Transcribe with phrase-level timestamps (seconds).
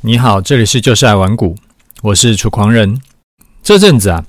[0.00, 1.56] 你好，这里是就是爱玩股，
[2.02, 3.00] 我是楚狂人。
[3.64, 4.24] 这阵子啊，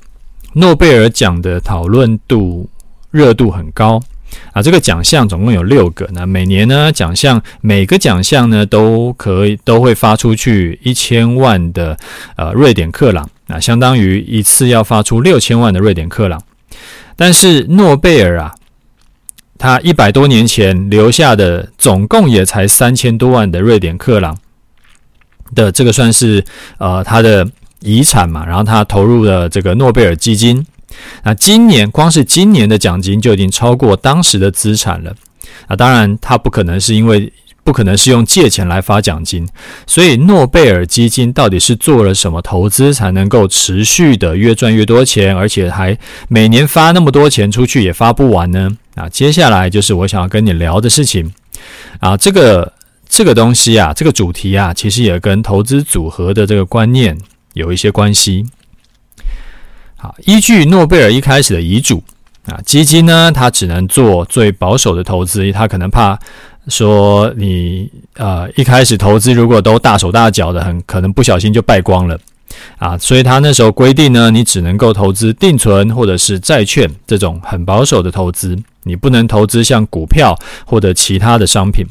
[0.54, 2.68] 诺贝尔奖的讨论度
[3.12, 4.02] 热度很高
[4.52, 4.64] 啊。
[4.64, 11.96] 这个奖项总共有六个，那每年呢，奖项每个奖项呢都可以都会发出去一千万的
[12.36, 16.42] 呃瑞典克朗，啊，相当于一次要发出六千万的瑞典克朗。
[17.16, 18.56] 但是诺贝尔啊，
[19.60, 24.36] 他一百多年前留下的总共也才三千多万的瑞典克朗。
[25.56, 26.44] 的这个算是
[26.78, 27.48] 呃他的
[27.82, 30.66] 遗产嘛，然后他投入了这个诺贝尔基金，
[31.24, 35.16] 那今年光是今年的奖金就已经超过当时的资产了
[35.68, 35.76] 啊！
[35.76, 37.32] 当然，他不可能是因为
[37.64, 39.48] 不可能是用借钱来发奖金，
[39.88, 45.98] 所以诺贝尔基金到底是做了什么投资才能够持续的越赚越多钱，而且还
[46.28, 48.70] 每年发那么多钱出去也发不完呢？
[48.96, 51.32] 啊，接下来就是我想要跟你聊的事情
[52.02, 52.74] 啊，这个。
[53.10, 57.18] 这个东西啊，这个主题啊，其实也跟投资组合的这个观念
[57.54, 58.46] 有一些关系。
[59.98, 62.02] 好，依据诺贝尔一开始的遗嘱
[62.46, 66.18] 啊，基金呢，它只能做最保守的投资，它可能怕
[66.68, 72.18] 说你呃一开始投资如果都大手大脚的，很可能不小心就败光了
[72.78, 81.86] 啊，所以他那时候规定呢，你只能够投资定存或者是债券这种很保守的投资，你不能投资像股票或者其他的商品。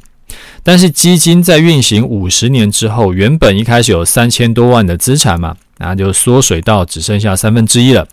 [0.62, 8.07] 但是基金在运行五十年之后，原本一开始有三千多万的资产嘛，那就缩水到只剩下三分之一了。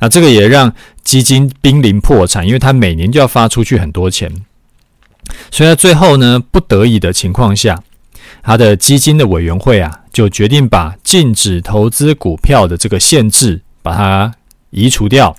[0.00, 4.30] 那这个也让基金濒临破产，因为它每年就要发出去很多钱。
[5.50, 7.82] 所以在最后呢，不得已的情况下，
[8.42, 14.34] 他的基金的委员会啊，就决定把禁止投资股票的这个限制把它
[14.70, 15.34] 移除掉。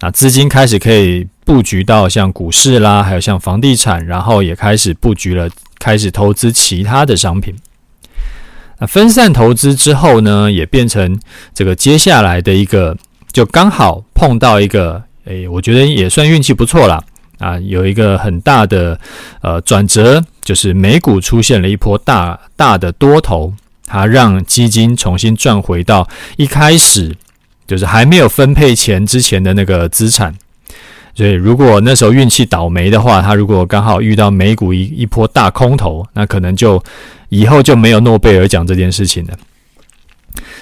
[0.00, 7.56] 那资金开始可以布局到像股市啦，还有像房地产，然后也开始布局了，开始投资其他的商品。
[8.78, 11.18] 那分散投资之后呢，也变成
[11.54, 12.94] 这个接下来的一个，
[13.32, 17.02] 就刚好碰到一个，诶，我觉得也算运气不错啦。
[17.38, 19.00] 啊，有一个很大的
[19.40, 23.54] 呃转折，就是美股出现了一波大大的多头，
[23.86, 27.16] 它让基金重新赚回到一开始。
[27.66, 30.34] 就是还没有分配钱之前的那个资产，
[31.18, 36.80] 所以如果那时候运气倒霉的话，他如果刚好遇到美股一一波大空头，那可能就
[37.28, 39.36] 以后就没有诺贝尔奖这件事情了。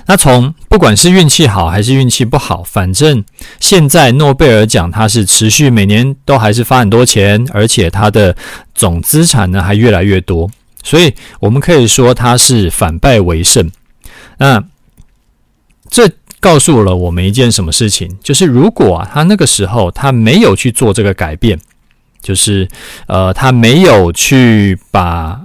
[0.07, 3.23] 那从不管是运气好还是运气不好，反正
[3.61, 8.35] 现在诺贝尔奖它是持续每年都还是发很多钱，而且它的
[8.75, 10.51] 总资产呢还越来越多，
[10.83, 13.71] 所以我们可以说它是反败为胜。
[14.39, 14.65] 那
[15.91, 16.11] 这。
[16.47, 21.59] 告诉了我们一件什么事情，就是如果啊，他那个时候他没有去做这个改变，
[22.23, 22.69] 就是
[23.09, 25.41] 呃，他没有去把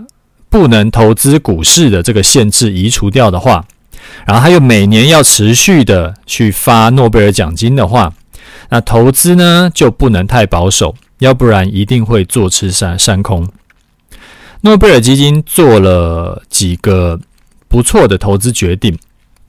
[0.47, 3.66] 不能投资股市的这个限制移除掉的话，
[4.28, 8.13] 然后他又每年要持续的去发诺贝尔奖金的话，
[8.69, 13.50] 那投资呢就不能太保守，要不然一定会坐吃山山空。
[14.61, 17.19] 诺贝尔基金做了几个
[17.67, 18.95] 不错的投资决定。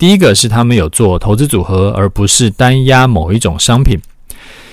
[0.03, 4.01] 第一个是他们有做投资组合，而不是单押某一种商品。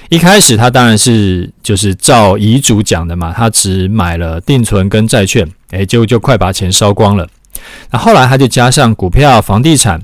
[0.09, 7.27] 一开始他当然是就是照遗嘱讲的嘛，他只买了定存跟债券，诶，就就快把钱烧光了。
[7.91, 10.01] 那后来他就加上股票、房地产，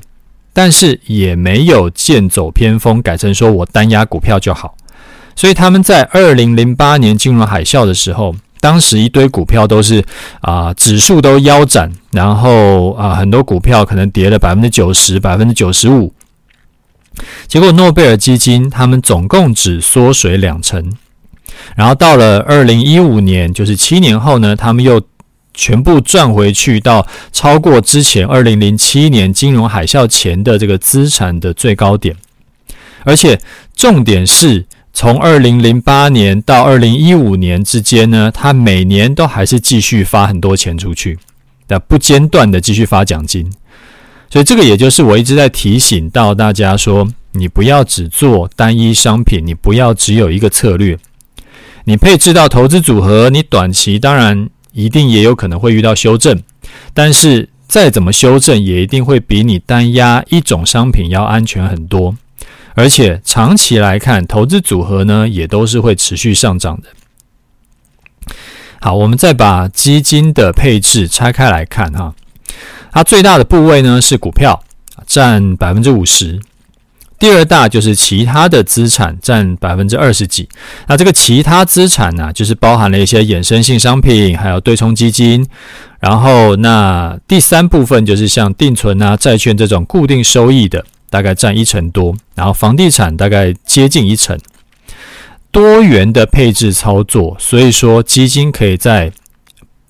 [0.53, 4.78] 但是也没有剑走偏锋，改成说我单押股票就好。
[5.35, 8.35] 所以他们在二零零八年金融海啸的时候。
[8.66, 10.03] 当时一堆股票都是
[10.42, 16.12] 啊、指数都腰斩，然后啊、很多股票可能跌了百分之九十、百分之九十五。
[17.48, 20.92] 结果诺贝尔基金他们总共只缩水两成，
[21.76, 25.00] 然后到了二零一五年，就是七年后呢，他们又
[25.53, 32.16] 全部赚回去到超过之前二零零七年金融海啸前的这个资产的最高点，
[33.03, 33.40] 而且
[33.76, 34.66] 重点是。
[34.96, 41.20] 从二零零八年到二零一五年之间呢，他每年都还是继续发很多钱出去，
[41.68, 43.52] 的不间断的继续发奖金。
[44.30, 50.98] 所以这个也就是我一直在提醒到大家说，你不要只做单一商品，你不要只有一个策略。
[51.84, 56.41] 你配置到投资组合，你短期当然一定也有可能会遇到修正，
[56.94, 62.16] 但是再怎么修正，也一定会比你单押一种商品要安全很多。
[62.76, 66.90] 而且长期来看，投资组合呢也都是会持续上涨的。
[68.80, 72.14] 好，我们再把基金的配置拆开来看哈，
[72.92, 74.64] 它最大的部位呢是股票，
[75.08, 76.40] 占百分之五十，
[77.18, 80.48] 第二大就是其他的资产占百分之二十几。
[80.88, 85.48] 那这个其他资产呢，就是包含了一些衍生性商品，还有对冲基金。
[86.00, 92.14] 然后那第三部分就是像定存啊、债券这种固定收益的，大概占一成多。
[92.35, 94.38] 然后房地产大概接近一成。
[95.50, 99.09] 多元的配置操作，所以说基金可以在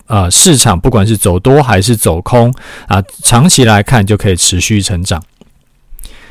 [0.05, 2.53] 呃市场不管是走多还是走空
[2.87, 5.23] 啊，长期来看就可以持续成长。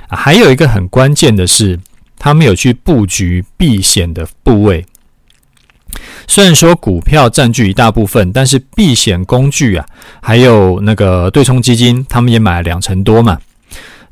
[0.08, 1.80] 还有一个很关键的是，
[2.16, 4.86] 他们有去布局避险的部位。
[6.28, 9.84] 虽然说股票占据一大部分，但是避险工具啊，
[10.22, 13.40] 还有那个对冲基金，他们也买了两成多嘛。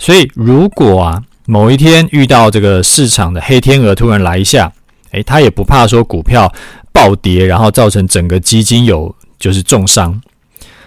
[0.02, 4.72] 所以如果啊某一天遇到这个市场的黑天鹅突然来一下，
[5.12, 6.52] 诶，他也不怕说股票
[6.92, 10.20] 暴跌，然后造成整个基金有就是重伤，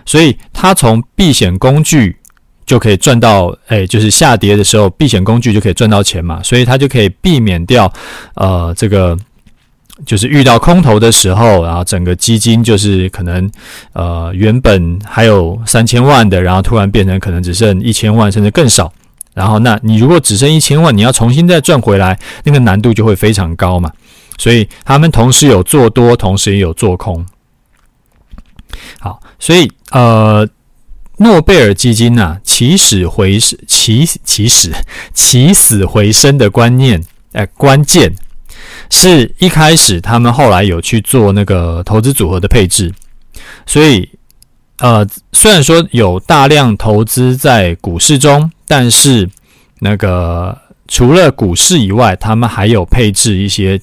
[0.06, 2.18] 所以他从避险工具
[2.66, 7.90] 就可以赚到，诶，就是下跌的时候，避险工具就可以赚到钱嘛，所以他就可以避免掉，
[8.34, 9.18] 呃，这个
[10.06, 13.50] 就是遇到空头的时候，然后整个基金就是可能，
[13.94, 18.92] 呃，原本还有三千万的，然后突然变成可能只剩一千万，甚至更少，
[19.36, 23.92] 然后那你如果只剩一千万，你要重新再赚回来，那个难度就会非常高嘛。
[24.38, 27.24] 所以他们同时有做多，同时也有做空。
[29.00, 30.48] 好，所以呃，
[31.18, 34.72] 诺贝尔基金呐，起死回生、起起死
[35.14, 37.04] 起死回生的观念，
[37.34, 38.14] 哎，关键
[38.90, 42.94] 是一开始他们后来有去做那个投资组合的配置。
[43.66, 44.10] 所以
[44.80, 49.30] 呃，虽然说有大量投资在股市中，但是
[49.80, 50.58] 那个。
[50.88, 53.82] 除了股市以外，他们还有配置一些，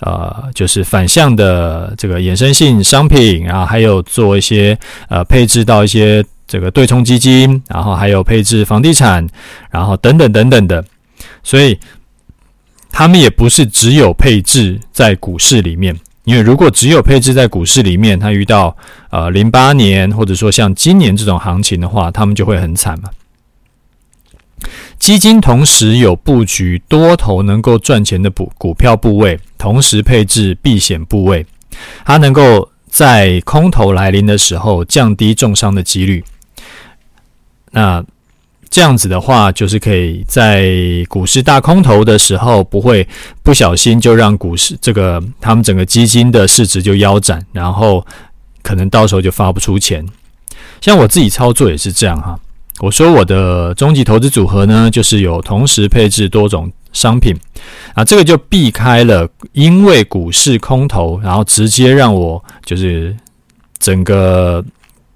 [0.00, 9.26] 呃，就是反向的这个衍生性商品，然后还有做一些呃配置到一些这个对冲基金，然后还有配置房地产，
[9.70, 10.84] 然后等等等等的。
[11.42, 11.78] 所以
[12.90, 18.76] 他们也不是只有配置在股市里面，因为如果只有配置在股市里面，他遇到
[19.08, 23.08] 呃零八年或者说像今年这种行情的话，他们就会很惨嘛。
[24.98, 31.44] 基金同时有布局多头能够赚钱的股股票部位，同时配置避险部位，
[32.04, 36.22] 它能够在空头来临的时候降低重伤的几率。
[37.70, 38.04] 那
[38.70, 40.72] 这样子的话，就是可以在
[41.08, 43.06] 股市大空头的时候，不会
[43.42, 48.06] 不小心就让股市这个他们整个基金的市值就腰斩，然后
[48.62, 50.06] 可能到时候就发不出钱。
[50.80, 52.38] 像我自己操作也是这样哈。
[52.82, 57.32] 我说我的终极投资组合呢，就是有同时配置多种商品
[57.94, 63.16] 啊，这个就避开了因为股市空头，然后直接让我就是
[63.78, 64.64] 整个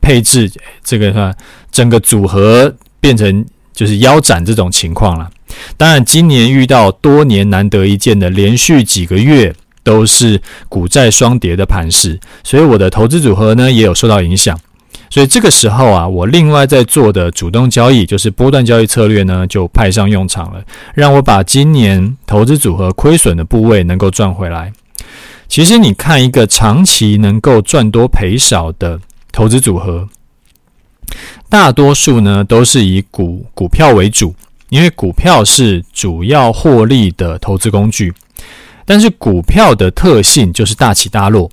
[0.01, 0.49] 配置
[0.85, 1.35] 这个哈，
[1.73, 5.29] 整个组合变成就是腰斩这种情况了。
[5.77, 9.53] 当然，今年遇到多年难得一见的连续几个月
[9.83, 14.57] 都是股债双跌的盘势，所以我的投资组合呢也有受到影响。
[15.09, 20.63] 所以这个时候啊，我另外在做的主动交易，就是波段交易策略呢，就派上用场了，
[20.95, 24.73] 让我把今年投资组合亏损的部位能够赚回来。
[25.49, 29.01] 其实你看一个长期能够赚多赔少的
[29.31, 30.09] 投资组合，
[31.49, 34.35] 大多数呢都是以股股票为主，
[34.71, 38.13] 因为股票是主要获利的投资工具。
[38.85, 41.51] 但是股票的特性就是大起大落。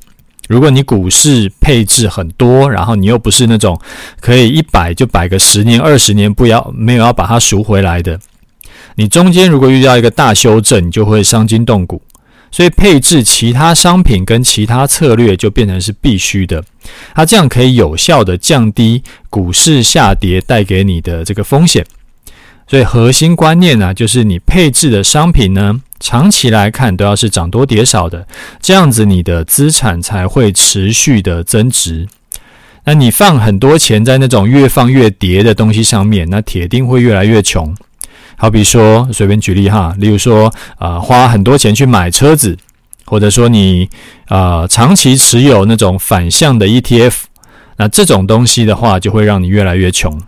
[0.53, 3.75] 如果你股市配置很多，然后你又不是那种
[4.21, 8.19] 可以一摆就摆个十年、二十年不要没有要把它赎回来的，
[8.93, 11.99] 你中间如果遇到一个大修正，你就会伤筋动骨。
[12.51, 16.63] 所以配置其他商品跟其他策略就变成是必须的，
[17.15, 21.83] 它这样可以有效地降低股市下跌带给你的这个风险。
[22.67, 28.27] 所以核心观念呢，就是你配置的商品呢，长期来看都要是涨多跌少的，
[28.61, 32.09] 这样子你的资产才会持续的增值。
[32.83, 37.73] 那你放很多钱在那种越放越跌的东西上面，那铁定会越来越穷。
[38.35, 42.57] 好比说，随便举例哈，例如说，啊、花很多钱去买车子，
[43.05, 43.89] 或者说你
[44.27, 47.13] 啊、长期持有那种反向的 ETF，
[47.77, 50.21] 那这种东西的话，就会让你越来越穷。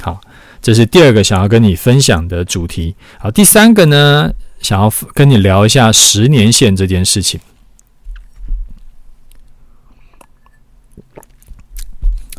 [0.00, 0.22] 好，
[0.62, 2.94] 这是第二个想要跟你分享的主题。
[3.18, 4.30] 好，第三个呢？
[4.66, 7.38] 想要跟你聊一下十年线这件事情。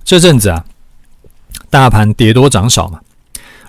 [0.04, 0.66] 这阵子啊，
[1.70, 3.00] 大盘跌多涨少嘛。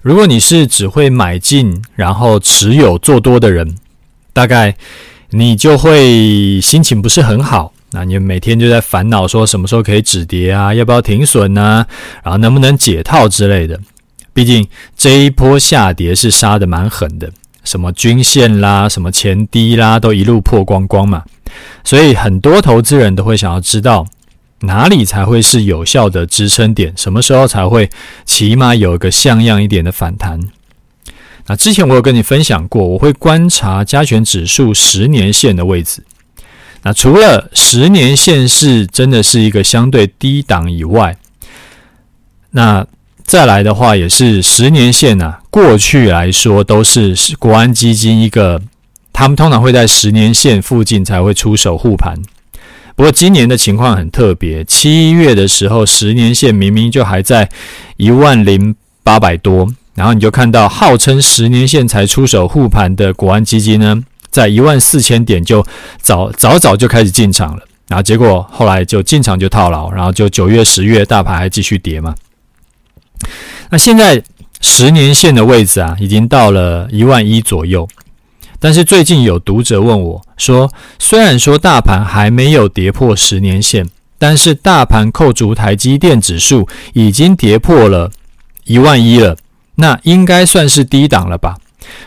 [0.02, 3.76] 如果你是只会买进然后持有做多的人，
[4.32, 4.76] 大概
[5.30, 7.72] 你就会心情不是很好。
[7.92, 11.86] 那你每天就在烦恼说什么时候可以止跌啊，要不要停损呢？
[12.24, 13.78] 然后能不能解套之类的。
[14.32, 17.30] 毕竟这一波下跌是杀的蛮狠的。
[17.64, 21.22] 什么均线啦、什么前低啦，都一路破光光嘛。
[21.84, 24.06] 所以很多投资人都会想要知道
[24.60, 27.88] 哪里才会是有效的支撑点，什么时候才会
[28.24, 30.40] 起码有一个像样一点的反弹。
[31.46, 36.04] 那之前我有跟你分享过，我会观察加权指数十年线的位置。
[36.82, 41.16] 那除了十年线是真的是一个相对低档以外，
[42.50, 42.86] 那
[43.24, 48.60] 再来的话也是十年线啊，过去来说都是国安基金一个，
[49.12, 52.16] 他们通常会在十年线附近才会出手护盘。
[52.94, 57.48] 不过今年的情况很特别，七月的时候十年线明明就还在
[57.96, 64.02] 一万零八百多，然后你就看到号称十年线才出手护盘的国安基金呢。
[64.30, 65.66] 在一万四千点就
[66.02, 72.14] 早早早就开始进场了，然后结果后来就进场就套牢，然后就九月、十月大盘还继续跌嘛。
[73.70, 74.22] 那现在
[74.60, 77.88] 十年线的位置啊，已经到了一万一左右。
[78.60, 83.88] 但是最近有读者问我说，虽然说大盘还没有跌破十年线，
[84.18, 88.10] 但是大盘扣除台积电指数已经跌破了
[88.64, 89.36] 一万一了，
[89.76, 91.56] 那应该算是低档了吧？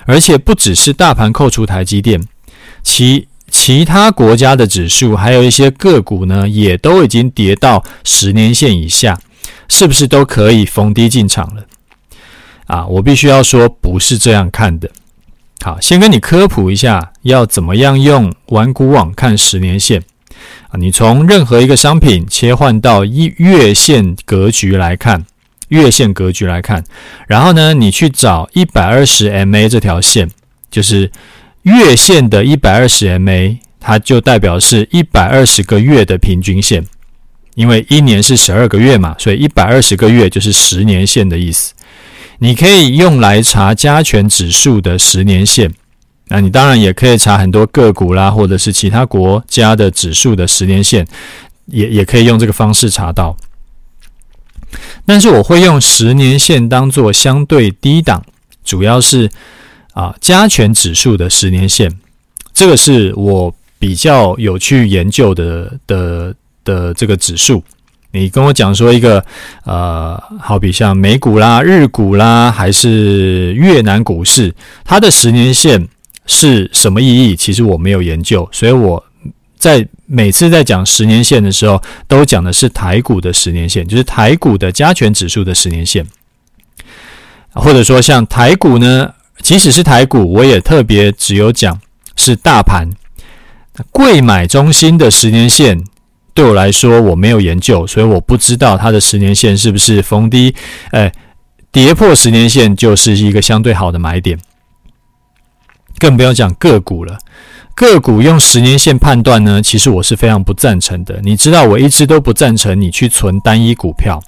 [0.05, 2.22] 而且不只是大盘扣除台积电，
[2.84, 9.17] 其其他国家的指数，还有一些个股呢，也都已经跌到十年线以下，
[9.70, 11.63] 是不是都可以逢低进场了？
[12.72, 14.90] 啊，我必须要说，不是这样看的。
[15.60, 20.01] 好，先跟你科普一下，要怎么样用玩股网看十年线
[20.70, 20.80] 啊？
[20.80, 25.25] 你从任何一个商品切换到一月线格局来看。
[25.68, 26.84] 月线格局来看，
[27.28, 30.30] 然后呢，你去找一百二十 MA 这条线，
[30.70, 31.10] 就是
[31.63, 36.86] 月线的一百二十 MA，它就代表是一百二十个月的平均线，
[37.56, 41.74] 因为一年是十二个月嘛，所以一百二十个月就是十年线的意思。
[42.44, 45.72] 你可以用来查加权指数的十年线，
[46.30, 51.06] 那你当然也可以查很多个股啦，或者是其他国家的指数的十年线，
[51.68, 53.38] 也也可以用这个方式查到。
[55.06, 58.26] 但是我会用十年线当做相对低档，
[58.64, 59.30] 主要是
[59.94, 61.96] 啊加权指数的十年线，
[62.56, 67.64] 这个是我比较有去研究的的的这个指数。
[68.12, 69.24] 你跟我讲说一个
[69.63, 74.53] 呃，好比像美股啦、日股啦，还是越南股市，
[74.84, 75.88] 它的十年线
[76.25, 77.36] 是什么意义？
[77.36, 79.03] 其实我没有研究，所以我。
[79.62, 86.03] 在每次在讲十年线的时候，都讲的是台股的十年线，就是台股的加权指数的十年线，
[87.53, 89.13] 或者说像台股呢，
[89.44, 91.80] 即使是台股，我也特别只有讲
[92.15, 92.89] 是大盘。
[93.91, 95.84] 贵买中心的十年线
[96.34, 100.56] 对我来说我没有研究，所以我不知道它的十年线是不是逢低，
[100.92, 101.12] 哎，
[101.72, 104.40] 跌破十年线就是一个相对好的买点，
[106.00, 107.18] 更不要讲个股了。
[107.74, 111.20] 个股用十年线判断呢，其实我是非常不赞成的。
[111.24, 114.22] 你知道，我一直都不赞成你去存单一股票。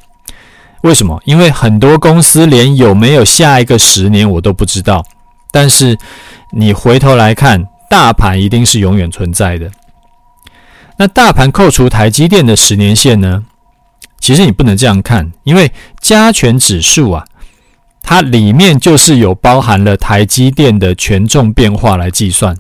[0.82, 1.22] 为什么？
[1.26, 5.06] 因为很多公司连有没有下一个十年我都不知道。
[5.52, 5.98] 但是
[6.52, 9.70] 你回头来看，大盘一定是永远存在的。
[10.98, 13.44] 那大盘扣除台积电的十年线呢？
[14.20, 17.26] 其实你不能这样看，因为加权指数啊，
[18.02, 22.56] 它里面就是有包含了台积电的权重变化来计算。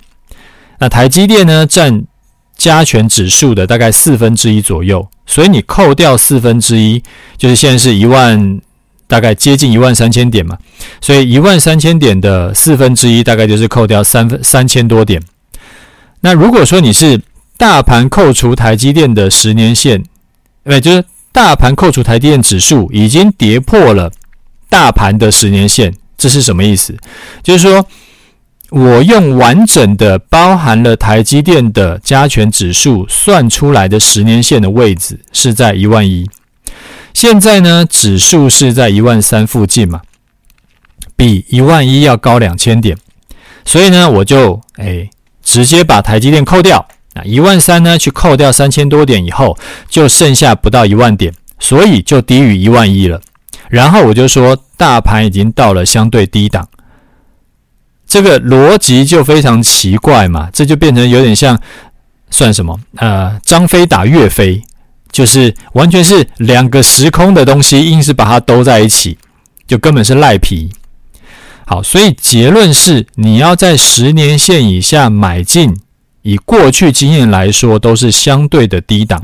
[0.79, 2.03] 那台积电呢，占
[2.57, 7.01] 加权指数的大概四分之一左右，所以你扣掉四分之一，
[7.37, 8.59] 就是现在是一万，
[9.07, 10.57] 大概接近一万三千点嘛，
[10.99, 15.21] 所以一万三千点的四分之一大概就是扣掉三分三千多点。
[16.19, 17.21] 那如果说你是
[17.57, 20.03] 大盘扣除台积电的十年线，
[20.63, 24.11] 对，就是大盘扣除台积电指数已经跌破了
[24.69, 26.97] 大盘的十年线，这是什么意思？
[27.41, 27.85] 就是说。
[28.69, 36.27] 我用完整的包含了台积电的加权指数算出来的十年线的位置是在一万一，
[37.13, 40.01] 现在呢，指数是在一万三附近嘛，
[41.15, 42.97] 比一万一要高两千点，
[43.63, 45.07] 所以呢，我就哎
[45.43, 53.21] 直接把台积电扣掉，那一万三呢去扣掉三千多点以后，就剩下不到一万点，所以就低于一万一了。
[53.69, 56.67] 然后我就说大盘已经到了相对低档。
[58.05, 61.59] 这个逻辑就非常奇怪嘛，这就变成有点像
[62.29, 62.79] 算什么？
[62.97, 64.61] 呃，张飞打岳飞，
[65.11, 69.17] 就是完全是两个时空的东西，硬是把它兜在一起，
[69.65, 70.69] 就根本是赖皮。
[71.65, 75.75] 好，所以结论是，你要在十年线以下买进，
[76.23, 79.23] 以过去经验来说，都是相对的低档。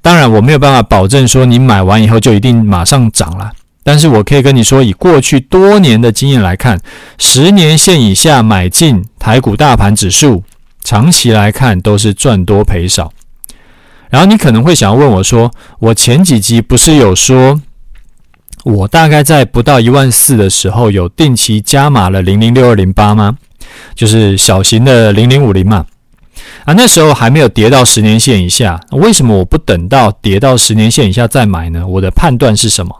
[0.00, 3.52] 当然，我没有办法保证说你买完以后就一定马上涨了。
[3.82, 6.78] 但是我可以跟你说，以过去多年的经验来看，
[7.18, 10.44] 十年线以下买进台股大盘指数，
[10.84, 13.12] 长期来看都是赚多赔少。
[14.10, 17.60] 然后你可能会想要问我说，我前几集不是有说，
[18.64, 23.38] 我大概在不到一万四的时候有定期加码了零零六二零八吗？
[23.94, 25.86] 就是小型的零零五零嘛。
[26.64, 31.86] 啊，那时候还没有跌到十年线以下，为什么我不等到跌到十年线以下再买呢？
[31.86, 32.94] 我的判断是什么？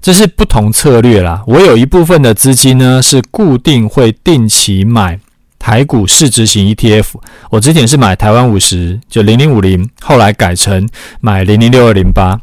[0.00, 1.42] 这是不同策略啦。
[1.46, 5.18] 我有一部分的资金呢，是固定会定期买
[5.58, 7.06] 台股市值型 ETF。
[7.50, 10.88] 我之前是买台湾五十，就零零五零，后来改成
[11.20, 12.40] 买零零六二零八。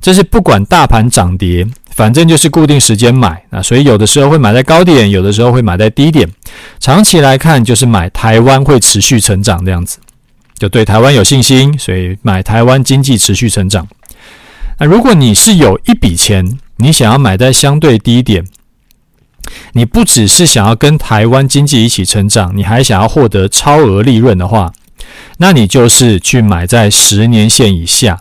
[0.00, 1.66] 这是不管大盘涨跌，
[1.98, 3.42] 反正就是固定时间买。
[3.50, 6.28] 那所以有的时候会买在高点，有的时候会买在低点。
[6.78, 9.98] 长期来看，就是买台湾会持续成长这样子，
[10.56, 13.88] 就对台湾有信心，所以买台湾经济持续成长。
[14.78, 18.44] 那如果你是有一笔钱，你想要买在相对低点，
[19.72, 24.72] 你不只是想要跟台湾经济一起成长，你还想要获得超额利润的话，
[25.38, 28.20] 那你就是去买在十年线以下。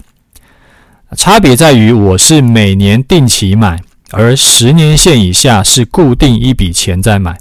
[1.15, 3.79] 差别在于，我是每年定期买，
[4.11, 7.37] 而十年线以下是固定一笔钱在买。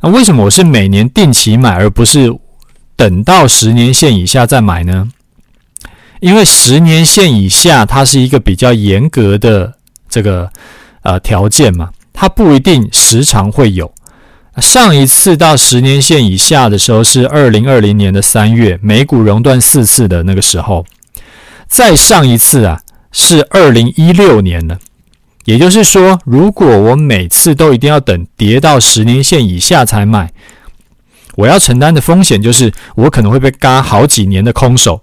[0.00, 2.32] 那为什么我是每年定期买，而不是
[2.96, 5.08] 等到十年线以下再买呢？
[6.20, 9.74] 因为十年线以下，它是一个比较严格的。
[10.08, 10.48] 这个
[11.02, 13.92] 呃条件嘛，它不一定时常会有。
[14.58, 20.86] 上一次到十年线以下的时候是二零二零年的三月，美股熔断四次的那个时候。
[21.68, 22.82] 再上一次啊
[23.12, 24.78] 是二零一六年了。
[25.44, 30.32] 也就是说，如果我每次都一定要等跌到十年线以下才买，
[31.36, 35.02] 我要承担的风险就是我可能会被嘎好几年的空手。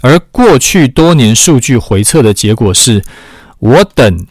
[0.00, 3.02] 而过去多年数据回测的结果是。
[3.62, 4.26] 我等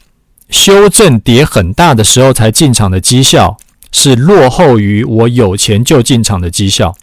[0.50, 3.56] 修正跌很大的时候才进场的绩效，
[3.94, 6.94] 是落后于我有钱就进场的绩效。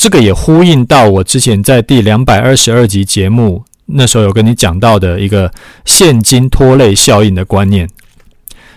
[0.00, 5.52] 这个也呼应到我之前在第两百二十二集节目那时候有跟你讲到的一个
[5.84, 7.86] 现金拖累效应的观念。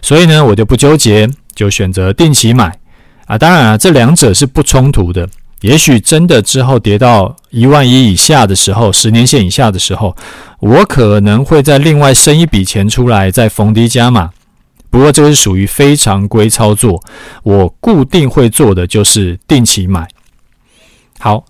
[0.01, 2.77] 所以呢，我就不纠结，就选择定期买
[3.25, 3.37] 啊。
[3.37, 5.25] 当然啊，这两者是不冲突的。
[5.61, 10.13] 也许真的之后跌到一万一以下的时候，十年线以下的时候，
[10.59, 14.31] 我可能会再另外生一笔钱出来，再逢低加码。
[14.89, 17.01] 不过这个是属于非常规操作，
[17.43, 20.05] 我固定会做的就是定期买。
[21.23, 21.45] 好，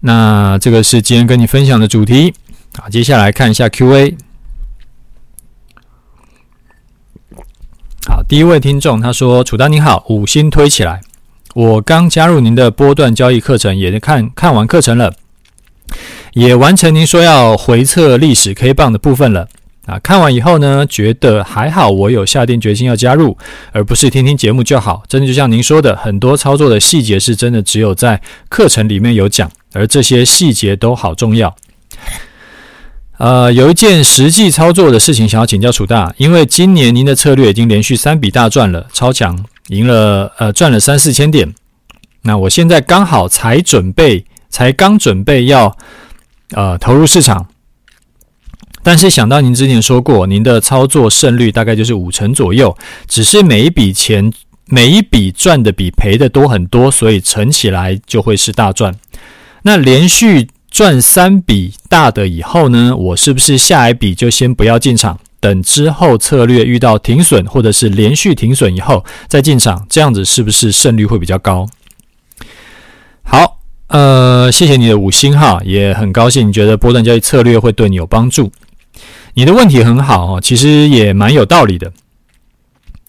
[0.00, 2.32] 那这个是今天跟你分享的主题。
[2.78, 4.16] 啊，接下来看一下 Q&A。
[8.06, 11.02] 好，第一位听众他说：“楚丹你好，五星推起来。”
[11.54, 15.12] 我刚加入您的波段交易课程，也看看完课程了，
[16.32, 19.50] 也完成您说要回测历史 K 棒的部分了
[19.88, 19.98] 啊。
[19.98, 23.36] 看完以后呢，觉得还好，我有下定决心要加入，
[23.72, 25.02] 而不是听听节目就好。
[25.08, 31.56] 真的就像您说的，很多操作的细节是真的只有在课程里面有讲，而这些细节都好重要。
[33.16, 39.44] 呃，有一件实际操作的事情想要请教楚大，因为今年您的策略已经连续三笔大赚了，超强。
[39.70, 41.52] 赢了，呃，赚了三四千点。
[42.22, 45.76] 那我现在刚好才准备，才刚准备要，
[46.52, 47.48] 呃，投入市场。
[48.88, 52.74] 但是想到您之前说过，您的操作胜率大概就是五成左右，
[53.06, 54.32] 只是每一笔钱，
[54.64, 58.94] 每一笔赚的比赔的多很多，所以乘起来就会是大赚。
[59.60, 65.20] 那连续赚三笔大的以后呢，我是不是下一笔就先不要进场？
[65.38, 71.68] 等之后策略遇到停损，或者是连续停损以后再进场，这样子是不是胜率会比较高？
[73.22, 78.50] 好，呃，谢谢你的五星哈，也很高兴你觉得波段交易策略会对你有帮助。
[79.38, 81.92] 你的问题很好哈，其实也蛮有道理的。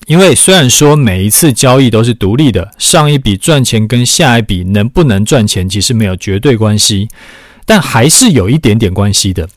[0.06, 7.08] 因为虽然说每一次交易都是独立的，上一笔赚钱跟下一笔能不能赚钱其实没有绝对关系，
[7.66, 9.50] 但还是有一点点关系的。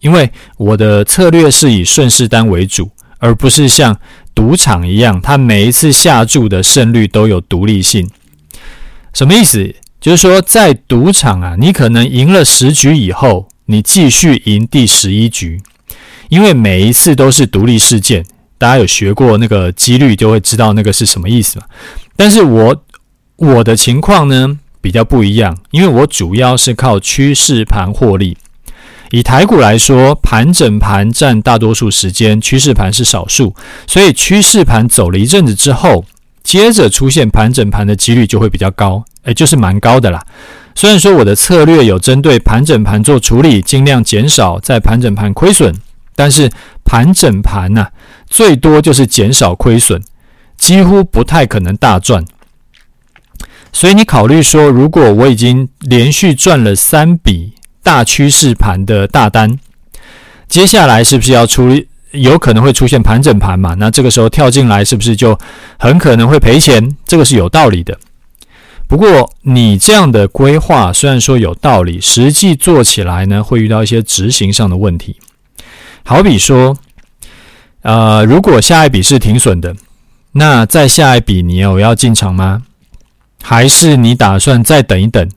[0.00, 3.98] 因为我的策略是以顺势单为主，而不是像
[4.34, 8.06] 赌场一样，它每一次下注的胜率都有独立性。
[9.14, 9.74] 什么意思？
[9.98, 15.62] 就是说，在赌场啊，你可能赢了十局以后，你继续赢第十一局，
[16.28, 18.24] 因为每一次都是独立事件。
[18.58, 21.66] 大家有学过那个几率，就会知道那个是什么意思嘛。
[22.16, 22.84] 但是我
[23.36, 28.36] 我的情况呢，比较不一样，因为我主要是靠趋势盘获利。
[29.10, 33.54] 以台股来说，盘整盘占大多数时间，趋势盘是少数，
[33.86, 36.04] 所以趋势盘走了一阵子之后，
[36.42, 40.26] 接着出现盘整盘的几率就会比较高，诶，就是蛮高的啦。
[40.74, 45.74] 虽然说我的策略有针对盘整盘做处理，尽量减少在盘整盘亏损，
[46.18, 46.50] 但是
[46.84, 47.86] 盘整盘呐，
[48.26, 50.02] 最多就是减少亏损，
[50.56, 52.24] 几乎不太可能大赚。
[53.72, 57.52] 所以你考虑说，如果我已经连续赚了三笔
[57.84, 59.56] 大趋势盘的大单，
[60.48, 61.80] 接下来是不是要出？
[62.10, 63.74] 有可能会出现盘整盘嘛？
[63.78, 65.38] 那这个时候跳进来，是不是就
[65.78, 66.96] 很可能会赔钱？
[67.06, 67.96] 这个是有道理的。
[68.88, 75.16] 不过你这样的规划虽然说有道理，实际做起来呢，会遇到一些执行上的问题。
[76.04, 76.76] 好比说，
[77.82, 79.76] 呃，如果下一笔是停损的，
[80.32, 82.62] 那再下一笔你有要进场吗？
[83.42, 85.28] 还是你打算再等一等？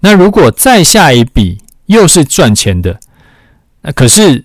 [0.00, 3.00] 那如果再下一笔又是赚钱的，
[3.82, 4.44] 那可是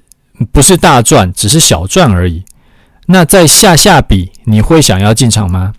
[0.51, 2.43] 不是大赚，只是小赚而已。
[3.07, 5.73] 那再下下笔你会想要进场吗？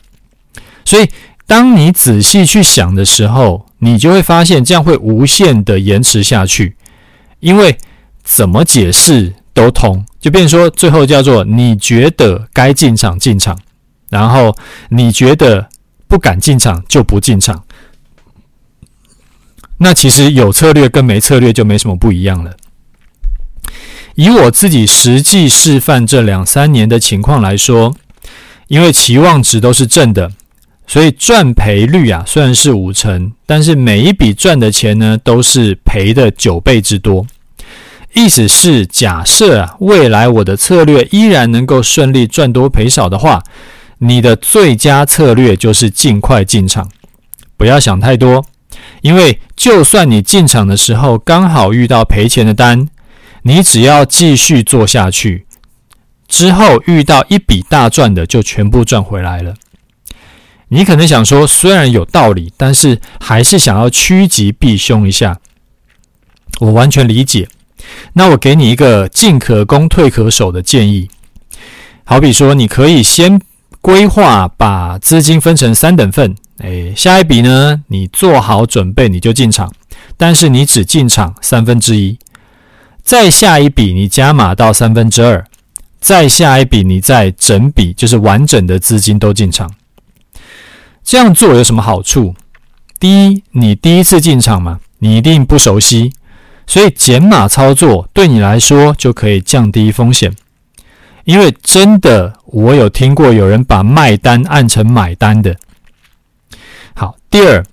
[0.85, 1.09] 所以，
[1.47, 6.77] 当你仔细去想的时候，你就会发现这样会无限的延迟下去，
[7.41, 7.79] 因为
[8.23, 13.59] 怎么解释都通，就变说最后叫做你觉得该进场进场，
[14.11, 14.57] 然后
[14.91, 15.69] 你觉得。
[16.09, 17.65] 不敢进场就不进场，
[19.79, 22.55] 那其实有策略跟没策略就没什么不一样了。
[24.17, 27.97] 以我自己实际示范这两三年的情况来说，
[28.69, 30.31] 因为期望值都是正的，
[30.87, 37.27] 所以赚赔率啊虽然是五成，但是每一笔赚的钱呢都是赔的九倍之多。
[38.15, 43.43] 意思是假设啊未来我的策略依然能够顺利赚多赔少的话。
[44.05, 46.91] 你的最佳策略就是尽快进场，
[47.57, 48.45] 不要想太多，
[49.01, 52.89] 因为就算你进场的时候刚好遇到赔钱的单，
[53.43, 55.47] 你只要继续做下去，
[56.27, 59.55] 之后遇到一笔大赚的就全部赚回来了。
[60.67, 65.39] 你可能想说，虽然有道理，但是还是想要趋吉避凶一下。
[66.59, 67.47] 我完全理解。
[68.15, 71.09] 那我给你一个进可攻退可守的建议，
[72.05, 73.41] 好比说，你可以先。
[73.81, 79.73] 规划把资金分成三等份，诶，下一笔呢，你做好准备你就进场，
[80.17, 82.17] 但是你只进场三分之一，
[83.03, 85.45] 再下一笔你加码到三分之二，
[85.99, 89.69] 再下一笔你再整笔就是完整的资金都进场。
[91.03, 92.37] 这样做有什么好处？
[93.01, 96.13] 第一，你第一次进场嘛，你一定不熟悉，
[96.67, 100.33] 所以减码操作对你来说就可以降低风险。
[101.25, 105.57] 因为真的，我有听过有人把卖单按成买单的。
[106.95, 107.65] 好，第二，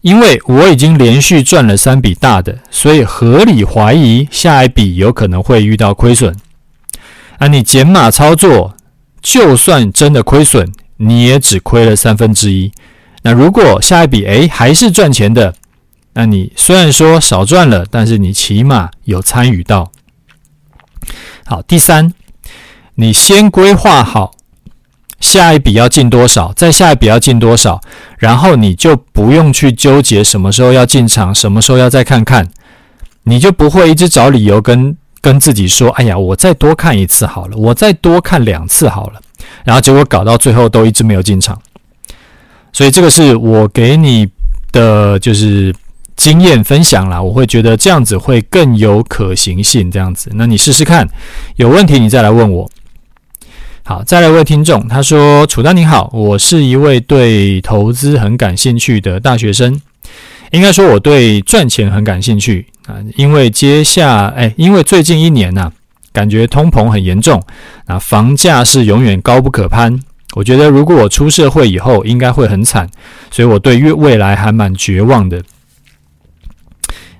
[0.00, 6.36] 因为我已经连续赚了三笔大的，所以合理怀疑下一笔有可能会遇到亏损。
[7.38, 8.76] 啊，你减码操作，
[9.20, 12.70] 就算真的亏损，你也只亏了三分之一。
[13.22, 15.54] 那如果下一笔诶还是赚钱的，
[16.14, 19.92] 那你虽然说少赚了，但是你起码有参与到。
[21.44, 22.12] 好，第三。
[22.96, 24.36] 你先规划好
[25.18, 27.80] 下一笔要进多少，再下一笔要进多少，
[28.18, 32.48] 然后你就不用去纠结什么时候要进场，什么时候要再看看，
[33.24, 39.20] 你就不会一直找理由跟跟自己说：“哎呀，我再多看一次好了，我再多看两次好了。”
[39.64, 41.60] 然后结果搞到最后都一直没有进场。
[42.72, 44.28] 所以这个是我给你
[44.70, 45.74] 的就是
[46.16, 49.90] 经验分享啦，我会觉得这样子会更有可行性。
[49.90, 51.08] 这样子，那你试试看，
[51.56, 52.70] 有问题你再来问我。
[53.86, 59.78] 好，再来一位听众，他说：“楚丹你好，我是一位对投资很感兴趣的大学生，
[60.52, 65.70] 应该说我对赚钱很感兴趣啊，因为接下哎，因为最近一年呐、
[66.14, 67.42] 感觉通膨很严重
[67.84, 70.00] 啊，房价是永远高不可攀，
[70.34, 72.88] 我觉得如果我出社会以后，应该会很惨，
[73.30, 75.42] 所以我对于未来还蛮绝望的。”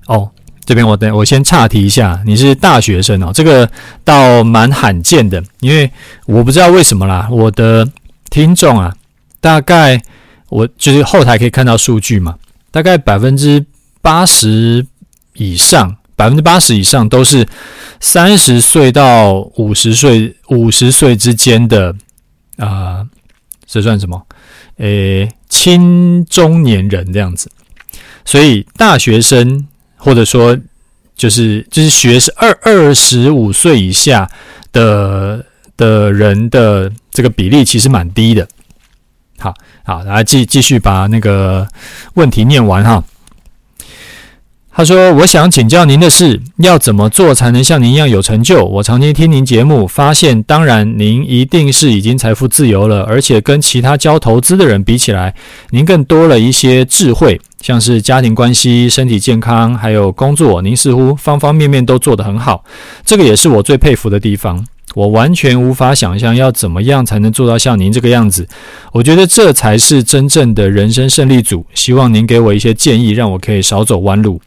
[0.07, 0.31] 哦。
[0.67, 3.71] 这边我等我先岔题一下，你是大学生哦，这个
[4.03, 5.91] 倒蛮罕见的，因为
[6.25, 7.87] 我不知道为什么啦，我的
[8.31, 8.97] 听众啊，
[9.43, 10.01] 大概
[10.49, 12.37] 我就是后台可以看到数据嘛，
[12.71, 13.63] 大概百分之
[14.01, 14.87] 八十
[15.35, 17.47] 以上，百分之八十以上都是
[18.01, 21.95] 三十岁到五十岁，五十岁之间的
[22.57, 23.05] 啊、
[23.67, 24.27] 这算什么？
[24.79, 27.51] 诶，青中年人这样子，
[28.25, 29.67] 所以大学生。
[30.05, 30.55] 或者说，
[31.17, 34.29] 就是就是学是二二十五岁以下
[34.71, 35.43] 的
[35.79, 38.47] 的人的这个比例其实蛮低的。
[39.39, 41.67] 好好，来继继续把那个
[42.15, 43.03] 问题念完哈。
[44.77, 48.65] 他说：“我想请教您的是，要怎么做才能像您一样有成就？
[48.65, 55.33] 我曾经听您节目，发现当然您一定是已经财富自由了，而且跟其他教投资的人比起来，
[55.71, 62.63] 您更多了一些智慧，像是家庭关系、身体健康，还有工作，您似乎方方面面都做得很好。
[63.07, 64.63] 这个也是我最佩服的地方。
[64.95, 68.47] 我完全无法想象要怎么样才能做到像您这个样子。
[68.93, 71.65] 我觉得这才是真正的人生胜利组。
[71.73, 74.43] 希望您给我一些建议，让我可以少走弯路。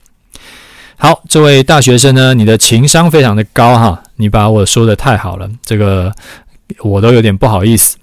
[0.98, 6.14] 好，这位大学生呢，你的情商非常的高哈，你把我说的太好了，这个
[6.84, 7.98] 我都有点不好意思。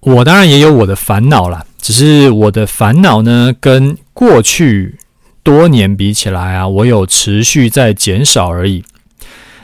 [0.00, 4.98] 我当然也有我的烦恼啦，只是我的烦恼呢，跟过去
[5.42, 8.84] 多年比起来啊，我有持续在减少而已。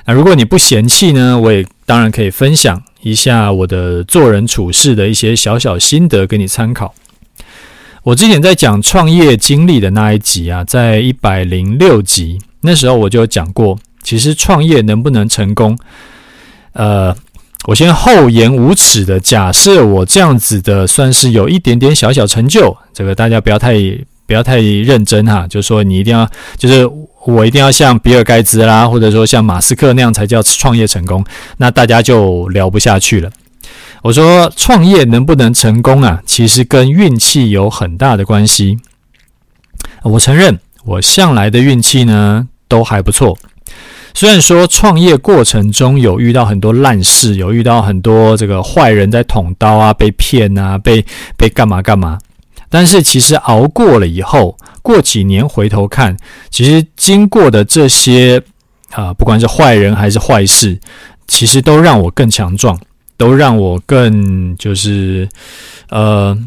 [0.06, 6.94] 那如果你不嫌弃呢，我也当然可以分享一下我的做人处事的一些小小心得给你参考。
[8.02, 15.78] 我之前在讲创业经历的那一集啊，在一百零六集那时候我就讲过，其实创业能不能成功，
[16.72, 17.16] 呃，
[17.66, 23.74] 我先厚颜无耻的假设我这样子的算是有一点点小小成就，这个大家不要太
[24.26, 26.88] 不要太认真哈，就是说你一定要就是。
[27.26, 31.24] 我一定要像比尔盖茨啦，或者说像马斯克那样才叫创业成功，
[31.56, 33.30] 那大家就聊不下去了。
[34.02, 36.20] 我说创业能不能成功啊？
[36.26, 38.76] 其实跟运气有很大的关系。
[40.02, 43.38] 我承认，我向来的运气呢都还不错。
[44.14, 51.04] 虽然说创业过程中有遇到很多烂事，有遇到很多这个坏人在捅刀啊，被骗啊，被
[51.36, 52.16] 被干嘛干嘛。
[52.70, 56.16] 但是其实熬过了以后，过几年回头看，
[56.48, 58.40] 其实经过的这些
[58.92, 60.78] 啊、不管是坏人还是坏事，
[61.26, 62.78] 其实都让我更强壮，
[63.16, 65.28] 都让我更就是
[65.90, 66.38] 呃，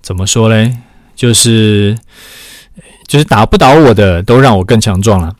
[0.00, 0.74] 怎么说嘞？
[1.14, 1.94] 就是
[3.06, 5.34] 就是打不倒我的，都让我更强壮了。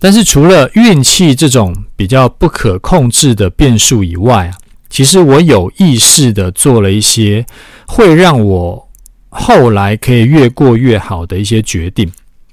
[0.00, 4.56] 但是除了运气这种比较不可控制的变数以外啊。
[4.92, 7.46] 其实我有意识的做了一些
[7.86, 8.90] 会让我
[9.28, 12.10] 后来可以越过越好的一些决定。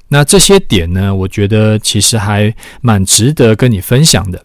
[0.10, 4.44] 那这些点呢，我觉得其实还蛮值得跟你分享的。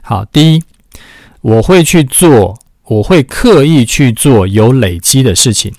[0.00, 0.62] 好，第一，
[1.42, 5.70] 我会去做，我会刻意去做有累积的事情。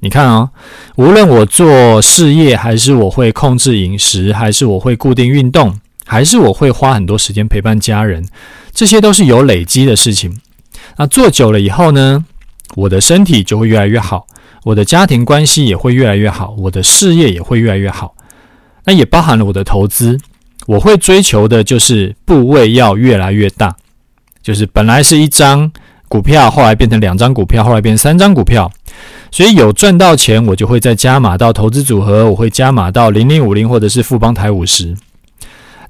[0.00, 0.48] 你看啊，
[0.96, 8.24] 无论我做事业，还是我会控制饮食，还是我会固定运动，还是我会花很多时间陪伴家人。
[8.72, 10.40] 这些都是有累积的事情。
[10.98, 12.24] 那做久了以后呢，
[12.76, 14.24] 我的身体就会越来越好，
[14.62, 18.14] 我的家庭关系也会越来越好，我的事业也会越来越好。
[18.84, 20.16] 那也包含了我的投资，
[20.66, 23.74] 我会追求的就是部位要越来越大，
[24.40, 25.70] 就是本来是一张
[26.06, 28.70] 股票，后来变成两张股票，后来变成三张股票。
[29.30, 34.96] 所以有赚到钱，我就会再加码到投资组合，我会加码到零零五零或者是富邦台五十。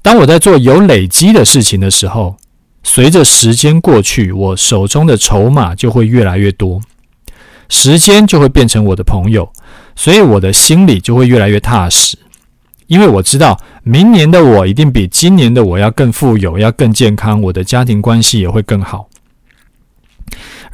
[0.01, 2.37] 当我在做有累积的事情的时候，
[2.83, 6.79] 随着时间过去，我手中的筹码就会越来越多，
[7.67, 9.51] 时间就会变成我的朋友，
[9.97, 12.17] 所以我的心里就会越来越踏实，
[12.87, 19.08] 因为我知道明年的我一定比今年的我要更富有，要更健康，我的家庭关系也会更好。